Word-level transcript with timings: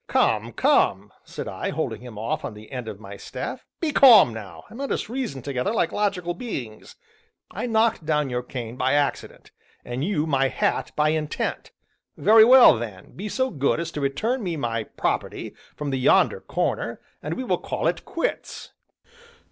"Come, 0.07 0.53
come," 0.53 1.13
said 1.23 1.47
I, 1.47 1.69
holding 1.69 2.01
him 2.01 2.17
off 2.17 2.43
on 2.43 2.55
the 2.55 2.71
end 2.71 2.87
of 2.87 2.99
my 2.99 3.17
staff, 3.17 3.63
"be 3.79 3.91
calm 3.91 4.33
now, 4.33 4.63
and 4.67 4.79
let 4.79 4.91
us 4.91 5.09
reason 5.09 5.43
together 5.43 5.71
like 5.71 5.91
logical 5.91 6.33
beings. 6.33 6.95
I 7.51 7.67
knocked 7.67 8.03
down 8.03 8.27
your 8.27 8.41
cane 8.41 8.77
by 8.77 8.93
accident, 8.93 9.51
and 9.85 10.03
you, 10.03 10.25
my 10.25 10.47
hat 10.47 10.91
by 10.95 11.09
intent; 11.09 11.69
very 12.17 12.43
well 12.43 12.75
then, 12.79 13.11
be 13.15 13.29
so 13.29 13.51
good 13.51 13.79
as 13.79 13.91
to 13.91 14.01
return 14.01 14.41
me 14.41 14.57
my 14.57 14.85
property, 14.85 15.53
from 15.75 15.91
the 15.91 16.03
corner 16.03 16.43
yonder, 16.57 17.01
and 17.21 17.35
we 17.35 17.43
will 17.43 17.59
call 17.59 17.93
'quits.'" 17.93 18.71